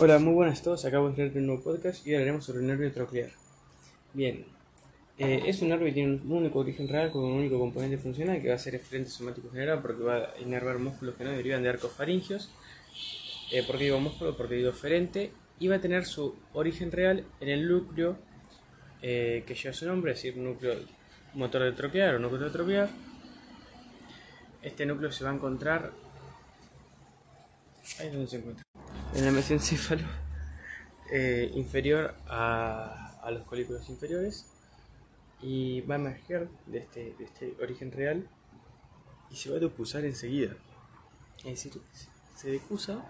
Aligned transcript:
Hola, 0.00 0.20
muy 0.20 0.32
buenas 0.32 0.60
a 0.60 0.62
todos. 0.62 0.84
Acabo 0.84 1.08
de 1.08 1.14
traer 1.16 1.36
un 1.38 1.46
nuevo 1.46 1.60
podcast 1.60 2.06
y 2.06 2.14
hablaremos 2.14 2.44
sobre 2.44 2.60
el 2.60 2.68
nervio 2.68 2.92
troclear. 2.92 3.30
Bien, 4.14 4.44
eh, 5.18 5.42
es 5.44 5.60
un 5.60 5.70
nervio 5.70 5.86
que 5.86 5.92
tiene 5.92 6.12
un 6.12 6.30
único 6.30 6.60
origen 6.60 6.86
real 6.86 7.10
con 7.10 7.24
un 7.24 7.32
único 7.32 7.58
componente 7.58 7.98
funcional 7.98 8.40
que 8.40 8.48
va 8.48 8.54
a 8.54 8.58
ser 8.58 8.76
eferente 8.76 9.10
somático 9.10 9.50
general 9.50 9.82
porque 9.82 10.04
va 10.04 10.16
a 10.18 10.40
inervar 10.40 10.78
músculos 10.78 11.16
que 11.16 11.24
no 11.24 11.30
derivan 11.30 11.64
de 11.64 11.70
arcos 11.70 11.90
faringios. 11.90 12.48
Eh, 13.50 13.64
¿Por 13.66 13.76
qué 13.76 13.84
digo 13.86 13.98
músculo? 13.98 14.36
Porque 14.36 14.54
digo 14.54 14.70
eferente. 14.70 15.32
Y 15.58 15.66
va 15.66 15.74
a 15.74 15.80
tener 15.80 16.04
su 16.04 16.36
origen 16.52 16.92
real 16.92 17.24
en 17.40 17.48
el 17.48 17.68
núcleo 17.68 18.18
eh, 19.02 19.42
que 19.48 19.56
lleva 19.56 19.72
su 19.74 19.84
nombre, 19.84 20.12
es 20.12 20.22
decir, 20.22 20.36
núcleo 20.36 20.76
motor 21.34 21.64
de 21.64 21.72
troquear 21.72 22.14
o 22.14 22.18
núcleo 22.20 22.44
de 22.44 22.50
troquear. 22.50 22.88
Este 24.62 24.86
núcleo 24.86 25.10
se 25.10 25.24
va 25.24 25.30
a 25.30 25.34
encontrar. 25.34 25.90
Ahí 27.98 28.06
es 28.06 28.12
donde 28.12 28.28
se 28.28 28.36
encuentra 28.36 28.67
en 29.18 29.24
el 29.24 29.32
mesencéfalo 29.34 30.06
eh, 31.10 31.50
inferior 31.54 32.14
a, 32.28 33.18
a, 33.22 33.30
los 33.30 33.44
colículos 33.44 33.88
inferiores 33.88 34.46
y 35.42 35.80
va 35.82 35.96
a 35.96 35.98
emerger 35.98 36.48
de 36.66 36.78
este, 36.78 37.14
este 37.18 37.54
origen 37.60 37.90
real 37.90 38.28
y 39.30 39.36
se 39.36 39.50
va 39.50 39.56
a 39.56 39.60
decusar 39.60 40.04
enseguida. 40.04 40.56
Es 41.38 41.64
decir, 41.64 41.80
se 42.36 42.50
decusa 42.50 43.04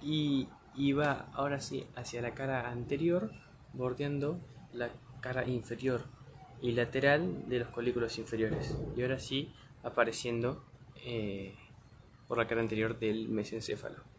y, 0.00 0.48
y 0.74 0.92
va 0.92 1.28
ahora 1.34 1.60
sí 1.60 1.86
hacia 1.96 2.22
la 2.22 2.34
cara 2.34 2.70
anterior, 2.70 3.30
bordeando 3.72 4.40
la 4.72 4.90
cara 5.20 5.46
inferior 5.46 6.04
y 6.60 6.72
lateral 6.72 7.48
de 7.48 7.60
los 7.60 7.68
colículos 7.68 8.18
inferiores. 8.18 8.76
Y 8.96 9.02
ahora 9.02 9.18
sí 9.18 9.52
apareciendo 9.82 10.64
eh, 11.04 11.54
por 12.28 12.38
la 12.38 12.46
cara 12.46 12.60
anterior 12.60 12.98
del 12.98 13.28
mesencéfalo. 13.28 14.11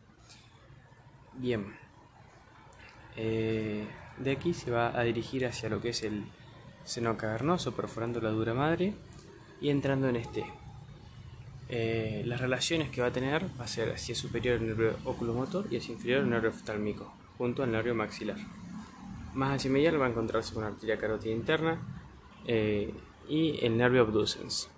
Bien. 1.36 1.76
Eh, 3.16 3.88
de 4.18 4.32
aquí 4.32 4.54
se 4.54 4.72
va 4.72 4.98
a 4.98 5.04
dirigir 5.04 5.46
hacia 5.46 5.70
lo 5.70 5.82
que 5.82 5.90
es 5.90 6.04
el 6.04 6.24
seno 6.84 7.18
cavernoso, 7.18 7.74
perforando 7.74 8.22
la 8.22 8.30
dura 8.30 8.54
madre 8.54 8.94
y 9.62 9.70
entrando 9.70 10.08
en 10.10 10.18
este. 10.18 10.46
Eh, 11.70 12.24
las 12.26 12.42
relaciones 12.42 12.90
que 12.90 13.02
va 13.02 13.08
a 13.08 13.12
tener 13.12 13.46
va 13.60 13.66
a 13.66 13.68
ser 13.68 13.92
hacia 13.92 14.14
superior 14.14 14.58
el 14.58 14.68
nervio 14.68 14.98
oculomotor 15.06 15.66
y 15.72 15.78
hacia 15.78 15.94
inferior 15.94 16.22
el 16.22 16.30
nervio 16.30 16.50
oftálmico, 16.50 17.12
junto 17.38 17.64
al 17.64 17.72
nervio 17.72 17.96
maxilar. 17.96 18.38
Más 19.34 19.56
hacia 19.56 19.72
medial 19.72 20.00
va 20.00 20.06
a 20.06 20.10
encontrarse 20.10 20.54
con 20.54 20.64
la 20.64 20.70
arteria 20.70 20.98
carótida 20.98 21.34
interna 21.34 21.80
eh, 22.46 22.94
y 23.28 23.66
el 23.66 23.78
nervio 23.78 24.02
abducens. 24.02 24.70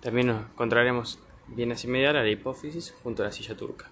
También 0.00 0.28
nos 0.28 0.42
encontraremos 0.42 1.20
bien 1.46 1.70
hacia 1.70 1.88
medial 1.88 2.16
a 2.16 2.22
la 2.22 2.30
hipófisis 2.30 2.92
junto 3.02 3.22
a 3.22 3.26
la 3.26 3.32
silla 3.32 3.56
turca. 3.56 3.88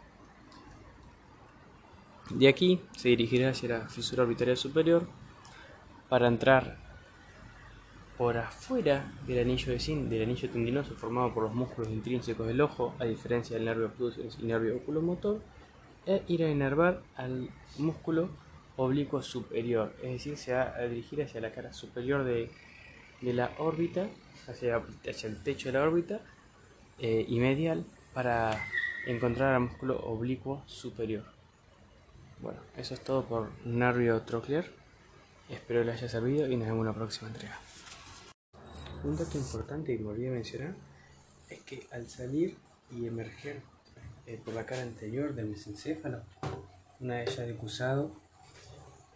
De 2.31 2.47
aquí 2.47 2.81
se 2.97 3.09
dirigirá 3.09 3.51
hacia 3.51 3.69
la 3.69 3.89
fisura 3.89 4.23
orbitaria 4.23 4.55
superior 4.55 5.09
para 6.09 6.29
entrar 6.29 6.77
por 8.17 8.37
afuera 8.37 9.13
del 9.27 9.41
anillo 9.41 9.73
de 9.73 9.81
zinc, 9.81 10.09
del 10.09 10.23
anillo 10.23 10.49
tendinoso 10.49 10.95
formado 10.95 11.35
por 11.35 11.43
los 11.45 11.55
músculos 11.55 11.91
intrínsecos 11.91 12.47
del 12.47 12.61
ojo, 12.61 12.95
a 13.01 13.05
diferencia 13.05 13.57
del 13.57 13.65
nervio 13.65 13.87
abducens 13.87 14.39
y 14.39 14.45
nervio 14.45 14.77
oculomotor, 14.77 15.41
e 16.07 16.23
ir 16.29 16.45
a 16.45 16.51
inervar 16.51 17.03
al 17.17 17.51
músculo 17.79 18.29
oblicuo 18.77 19.23
superior, 19.23 19.93
es 20.03 20.13
decir, 20.13 20.37
se 20.37 20.53
va 20.53 20.75
a 20.77 20.83
dirigir 20.83 21.23
hacia 21.23 21.41
la 21.41 21.53
cara 21.53 21.73
superior 21.73 22.25
de, 22.25 22.51
la 23.23 23.51
órbita, 23.59 24.07
hacia, 24.47 24.77
hacia, 24.77 25.29
el 25.29 25.43
techo 25.43 25.69
de 25.71 25.79
la 25.79 25.83
órbita 25.83 26.21
eh, 26.99 27.27
y 27.29 27.41
medial 27.41 27.85
para 28.15 28.57
encontrar 29.07 29.55
al 29.55 29.63
músculo 29.63 29.99
oblicuo 29.99 30.63
superior. 30.67 31.40
Bueno, 32.43 32.59
eso 32.75 32.95
es 32.95 33.01
todo 33.01 33.27
por 33.27 33.51
Nervio 33.67 34.23
Troclear. 34.23 34.65
Espero 35.51 35.85
les 35.85 35.97
haya 35.97 36.09
servido 36.09 36.51
y 36.51 36.57
nos 36.57 36.69
vemos 36.69 36.81
en 36.81 36.87
la 36.87 36.95
próxima 36.95 37.29
entrega. 37.29 37.61
Un 39.05 39.15
dato 39.15 39.37
importante 39.37 39.95
que 39.95 40.03
me 40.03 40.11
olvidé 40.11 40.31
mencionar 40.31 40.75
es 41.51 41.61
que 41.61 41.87
al 41.91 42.09
salir 42.09 42.57
y 42.91 43.07
emerger 43.07 43.61
eh, 44.27 44.41
por 44.43 44.55
la 44.55 44.65
cara 44.65 44.81
anterior 44.83 45.35
del 45.35 45.49
mesencéfalo, 45.49 46.23
una 47.01 47.17
vez 47.17 47.37
ya 47.37 47.43
decusado, 47.43 48.11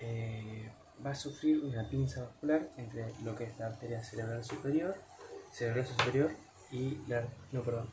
eh, 0.01 0.71
va 1.05 1.13
a 1.13 1.15
sufrir 1.15 1.65
una 1.65 1.89
pinza 1.89 2.25
vascular 2.25 2.69
entre 2.77 3.11
lo 3.25 3.35
que 3.35 3.45
es 3.45 3.59
la 3.59 3.69
arteria 3.69 4.05
cerebral 4.05 4.45
superior, 4.45 4.97
cerebral 5.51 5.87
superior 5.87 6.31
y 6.71 6.99
la, 7.09 7.27
no 7.53 7.63
perdón, 7.63 7.89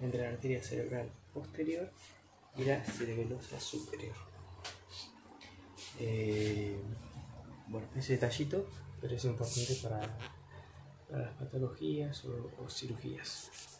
entre 0.00 0.22
la 0.22 0.30
arteria 0.30 0.62
cerebral 0.62 1.10
posterior 1.34 1.90
y 2.56 2.64
la 2.64 2.82
cerebelosa 2.82 3.60
superior. 3.60 4.30
Eh, 6.00 6.80
bueno, 7.68 7.86
ese 7.94 8.14
detallito, 8.14 8.66
pero 9.00 9.14
es 9.14 9.24
importante 9.24 9.74
para, 9.82 10.00
para 11.08 11.24
las 11.26 11.34
patologías 11.34 12.24
o, 12.24 12.50
o 12.58 12.68
cirugías. 12.68 13.79